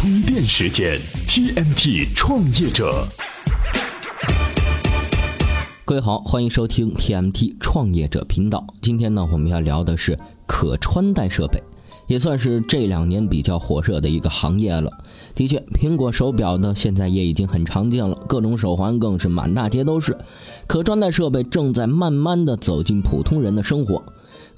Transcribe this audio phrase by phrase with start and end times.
[0.00, 0.96] 充电时间
[1.26, 3.04] ，TMT 创业者。
[5.84, 8.64] 各位好，欢迎收听 TMT 创业者频道。
[8.80, 10.16] 今天呢，我们要聊的是
[10.46, 11.60] 可穿戴设备。
[12.06, 14.88] 也算是这两年比较火热的一个行业了。
[15.34, 20.16] 的确，苹果手表呢现在也已经很常见了，各种手环更是满大街都是。
[20.68, 24.00] 可穿戴设备正在慢慢的走进普通人的生活。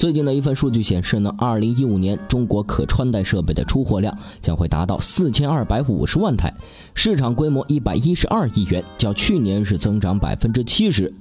[0.00, 6.54] 最近的一份数据显示呢，二零一五年中国可穿戴设备的出货量将会达到四千二百五十万台，
[6.94, 11.12] 市场规模一百一十二亿元，较去年是增长百分之七十。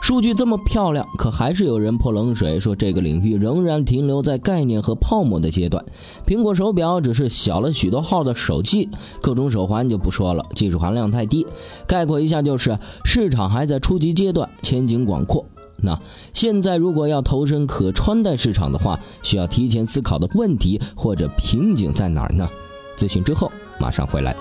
[0.00, 5.84] 数据这么漂亮，可还是有人泼冷水，说这个领域仍然停留在概念和泡沫的阶段。
[6.24, 8.88] 苹果手表只是小了许多号的手机，
[9.20, 11.44] 各种手环就不说了，技术含量太低。
[11.88, 15.44] 概括一下就是，市场还在初级阶段，前景广阔。
[15.82, 15.98] 那
[16.32, 22.48] 现在如果要投身可穿戴市场的话，需要提前思考的问题或者瓶颈在哪儿呢？
[22.96, 24.34] 咨询之后马上回来。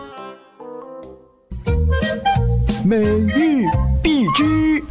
[2.86, 3.66] 每日
[4.02, 4.84] 必知。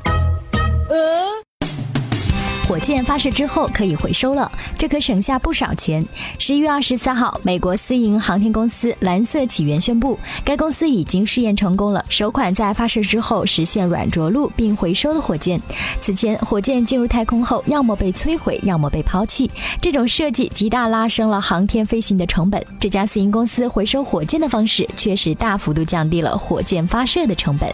[2.72, 6.02] 火箭发射之后可以回收了，这可省下不少钱。
[6.38, 15.60] 十一月二十四号，美国私营航天公司蓝色起源宣布，该公司已经试验成功了首款在发射之后实现软着陆并回收的火箭。
[16.00, 19.50] 此前，火箭进入太空后，要么被摧毁，要么被抛弃，
[19.82, 22.64] 这种设计极大拉升了航天飞行的成本。
[22.80, 27.70] 这家私营公司回收火箭的方式，确实大幅度降低了火箭发射的成本。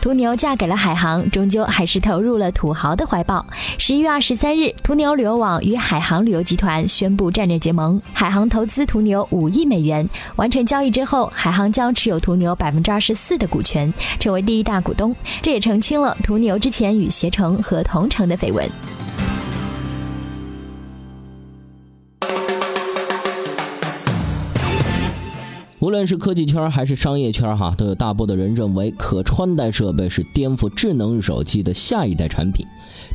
[0.00, 3.44] 途牛嫁给了海航，终究还是投入了土豪的怀抱。
[3.76, 10.08] 十一月二十三日，途牛旅游网与海航旅游集团宣布战略结盟，海航投资途牛五亿美元。
[10.36, 15.14] 完成交易之后，海航将持有途牛百分之二十四的股权，成为第一大股东。
[15.42, 18.66] 这也澄清了途牛之前与携程和同城的绯闻。
[25.80, 32.66] 无论是科技圈还是商业圈，哈，都有大部分人认为可穿戴设备是颠覆智能手机的下一代产品。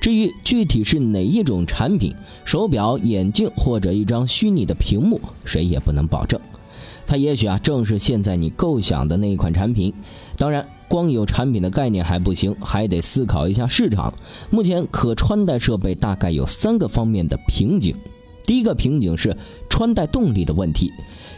[0.01, 2.11] 至于具体是哪一种产品，
[2.43, 6.41] 手表、眼镜或者一张虚拟的屏幕，谁也不能保证。
[7.05, 9.93] 它也许啊，正是现在你构想的那一款产品。
[10.35, 14.11] 当然，光有产品的概念还不行，还得思考一下市场。
[14.49, 17.95] 目前可穿戴设备大概有三个方面的瓶颈。
[18.45, 19.35] 第一个瓶颈是
[19.69, 20.91] 穿戴动力的问题，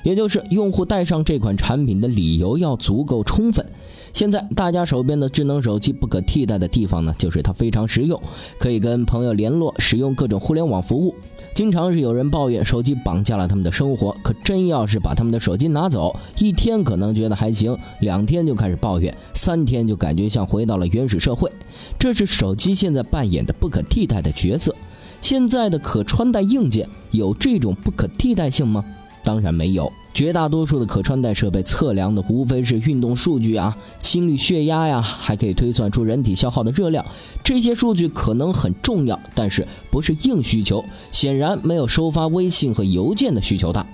[0.04, 3.66] 也就是用户带上这款产品的理由要足够充分。
[4.14, 8.20] 现在大家手边的智能手机不可替代的地方呢，就是它非常实用，
[8.58, 11.14] 可以跟朋友联络，使用各种互联网服务。
[11.54, 21.52] 经常是有人抱怨手机绑架了他们的生活，可真要是把他们的手机拿走，一天可能觉得还行，两天就开始抱怨，三天就感觉像回到了原始社会。
[22.00, 24.76] 这是手机现在扮演的不可替代的角色。
[25.22, 28.84] 现在的可穿戴硬件有这种不可替代性吗？
[29.28, 29.92] 当然没有。
[30.14, 37.06] 绝大多数的可穿戴设备测量的无非是运动数据啊，心率、血压呀，还可以推算出人体消耗的热量。
[37.44, 43.86] 这些数据可能很重要，但是不是硬需求，显然没有收发微信和邮件的需求大。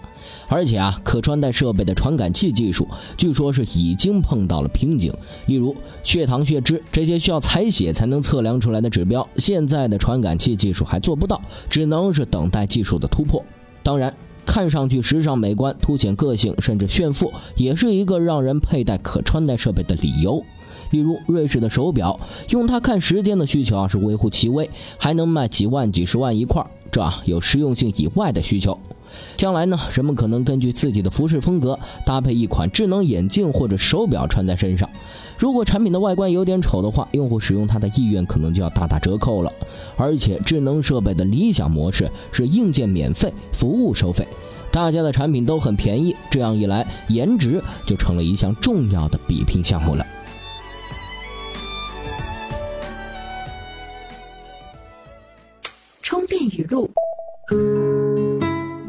[0.47, 5.11] 而且啊，可穿戴设备的传感器技术，据说是已经碰到了瓶颈。
[5.47, 11.41] 例如血糖、血脂这些需要采血才能测量出来的指标，现在的传感器技术还做不到，
[11.71, 13.43] 只能是等待技术的突破。
[13.81, 14.13] 当然。
[14.45, 20.43] 看上去时尚美观、凸显个性，甚至炫富，也是一个让人佩戴可穿戴设备的理由。
[20.89, 28.79] 比如瑞士的手表，用它看时间的需求啊是微乎其微，还能卖几万、几十万一块，这啊有实用性以外的需求。
[29.35, 34.89] 将来呢，人们可能根据自己的服饰风格，搭配一款智能眼镜或者手表穿在身上。
[35.37, 39.51] 如果产品的外观有点丑的话，用户使用它的意愿可能就要大打折扣了。
[39.97, 44.27] 而且，智能设备的理想模式是硬件免费，服务收费。
[44.71, 50.05] 大家的产品都很便宜，这样一来，颜值就成了一项重要的比拼项目了。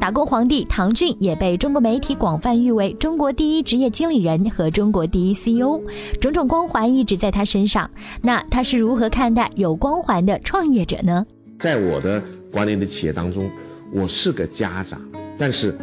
[0.04, 5.80] 打工皇帝唐骏也被中国媒体广泛誉为中国第一职业经理人和中国第一 CEO，
[6.20, 7.90] 种种光环一直在他身上。
[8.20, 11.24] 那他是如何看待有光环的创业者呢？
[11.58, 12.22] 在我的
[12.52, 13.50] 管理的企业当中，
[13.94, 15.00] 我是个家长，
[15.38, 15.74] 但是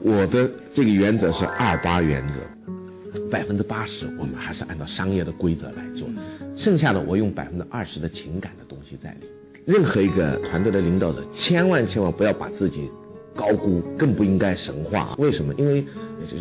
[0.00, 2.38] 我的这个原则是二八原则，
[3.28, 6.06] 百分之八十我们还是按照商业的规则来做，
[6.54, 9.26] 剩下的我用百分之二十的情感的东西在里。
[9.64, 12.88] 任何一个团队的领导者，千万千万不要把自己。
[13.36, 15.52] 高估更不应该神话，为什么？
[15.58, 15.84] 因为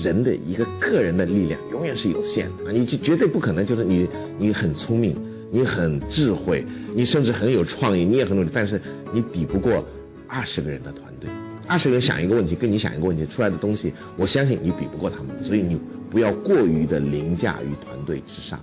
[0.01, 2.71] 人的一个个人的力量永远是有限的啊！
[2.71, 4.07] 你就绝对不可能就是你，
[4.39, 5.15] 你很聪明，
[5.51, 6.65] 你很智慧，
[6.95, 8.81] 你甚至很有创意，你也很努力，但是
[9.13, 9.85] 你抵不过
[10.27, 11.29] 二十个人的团队。
[11.67, 15.77] 二十个人想一个问题，跟你想一个问题出来的东西，我相信你比不过他们，所以你
[16.09, 18.59] 不要过于的凌驾于团队之上。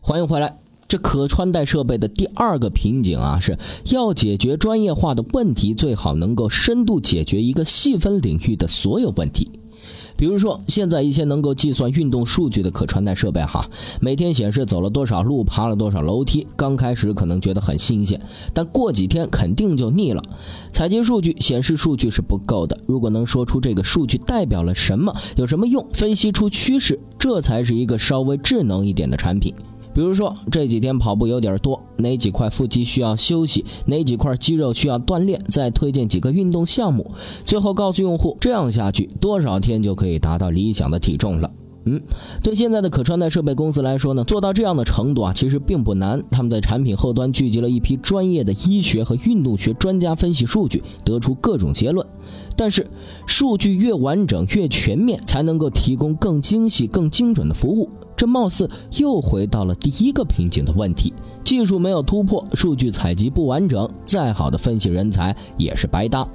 [0.00, 0.63] 欢迎回来。
[0.94, 3.58] 这可穿戴设备的第二个瓶颈啊，是
[3.90, 9.50] 要解决专业化的问题，最好能够深度解决一个细分领域的所有问题。
[10.16, 13.68] 比如说，现在一些能够计算运动数据的可穿戴设备，哈，
[14.00, 16.46] 每天显示走了多少路，爬了多少楼梯。
[16.54, 18.20] 刚开始可能觉得很新鲜，
[18.52, 20.22] 但过几天肯定就腻了。
[20.72, 29.52] 采集数据、显示数据是不够的，如果能说出这个数据代表了什么，有什么用，分析出趋势，这才是一个稍微智能一点的产品。
[29.94, 37.12] 比如说这几天跑步有点多，哪几块腹肌需要休息，哪几块肌肉需要锻炼，再推荐几个运动项目，
[37.46, 41.50] 最后告诉用户，这样下去多少天就可以达到理想的体重了。
[41.86, 42.00] 嗯，
[42.42, 46.22] 对现在的可穿戴设备公司来说呢，做到这样的程度啊，其实并不难。
[46.30, 52.06] 他们在产品后端聚集了一批专业的医学和运动学专家，分析数据，得出各种结论。
[52.56, 52.86] 但是，
[53.26, 57.90] 数据越完整、越全面，才能够提供更精细、更精准的服务。
[58.16, 61.12] 这貌似又回到了第一个瓶颈的问题：
[61.44, 66.26] 技术没有突破，数据采集不完整，再好的分析人才也是白搭。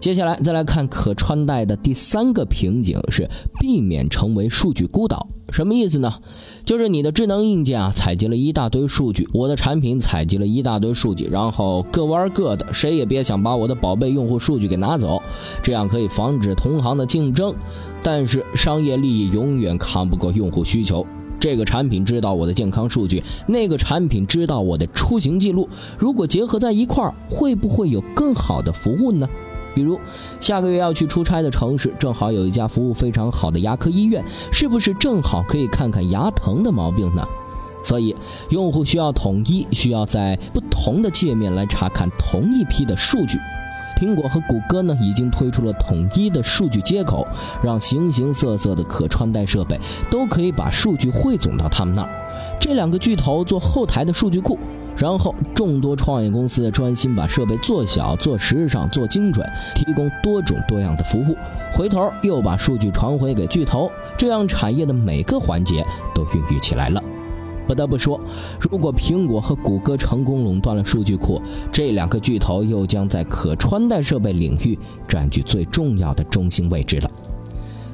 [0.00, 3.28] 接下来再来看可穿戴的第三个瓶颈是
[3.60, 5.28] 避免成为数据孤岛。
[5.52, 6.14] 什么意思呢？
[6.64, 15.20] 就是你的智能硬件啊，采集了一大堆数据，我的产品采集了一大堆数据，然后各玩各的，谁也别想把我的宝贝用户数据给拿走，
[15.62, 17.52] 这样可以防止同行的竞争。
[18.02, 21.04] 但是商业利益永远扛不过用户需求。
[21.38, 25.68] 这个产品知道我的健康数据，那个产品知道我的出行记录，
[25.98, 29.28] 如果结合在一块儿，会不会有更好的服务呢？
[29.74, 29.98] 比如，
[30.40, 37.22] 下个月要去出差的城市，正好有一家服务非常好的牙科医院，是不是正好可以看看牙疼的毛病呢？
[37.82, 38.14] 所以，
[38.50, 43.38] 用户需要统一，需要在不同的界面来查看同一批的数据。
[43.98, 47.26] 苹果和谷歌呢，已经推出了统一的数据接口，
[47.62, 49.78] 让形形色色的可穿戴设备
[50.10, 52.08] 都可以把数据汇总到他们那儿。
[52.58, 54.58] 这两个巨头做后台的数据库。
[54.96, 61.36] 然后，众多创业公司专心把设备做小、做时尚、做精准，提供多种多样的服务。
[61.72, 65.84] 回头又把数据传回给巨头，这样产业的每个环节
[66.14, 67.02] 都孕育起来了。
[67.66, 68.20] 不得不说，
[68.58, 71.40] 如果苹果和谷歌成功垄断了数据库，
[71.72, 77.10] 这两个巨头又将在可穿戴设备领域占据最重要的中心位置了。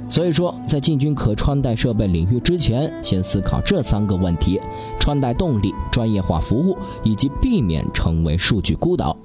[0.09, 4.61] 所以说，在进军可穿戴设备领域之前，先思考这三个问题：
[5.01, 9.17] 穿戴动力、专业化服务，以及避免成为数据孤岛。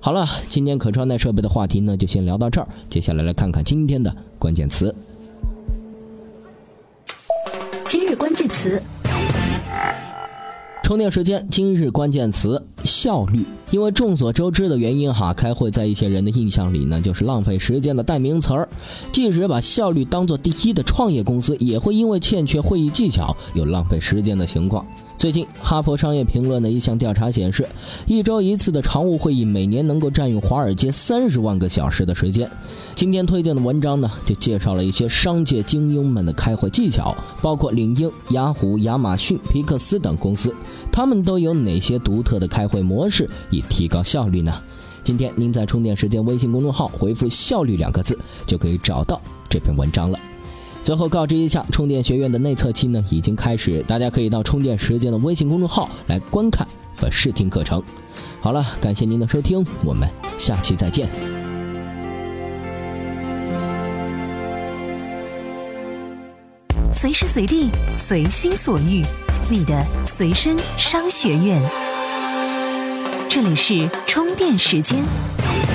[0.00, 2.68] 好了，今天可穿戴设备的话题呢，就先聊到这儿。
[2.88, 4.94] 接下来来看看今天的关键词。
[7.88, 8.80] 今日关键词。
[10.82, 13.44] 充电时间，今日关键词效率。
[13.70, 18.68] 因为众所周知的原因哈，开会在一些人的印象里呢，就是浪费时间的代名词儿。
[19.10, 24.86] 即使把效率当做第一的创业公司，也会因为欠缺会议技巧，有浪费时间的情况。
[25.16, 27.66] 最近，哈佛商业评论的一项调查显示，
[28.06, 32.48] 一周一次的常务会议每年能够占用华尔街三十万个小时的时间。
[32.94, 40.54] 今天推荐的文章呢，就介绍了一些商界精英们的开会技巧，包括领英、雅虎、亚马逊、皮克斯等公司，
[40.92, 44.52] 他们都有哪些独特的开会会模式，以提高效率呢？
[45.04, 50.18] 今天您在充电时间微信公众号回复“效率”两个字，就可以找到这篇文章了。
[50.82, 56.66] 最后告知一下，充电学院的内测期呢已经开始，大家可以到充电时间的微信公众号来观看
[56.96, 57.80] 和试听课程。
[58.40, 61.08] 好了，感谢您的收听，我们下期再见。
[66.90, 69.04] 随时随地，随心所欲，
[69.48, 71.83] 你的随身商学院。
[73.34, 75.73] 这里是充电时间。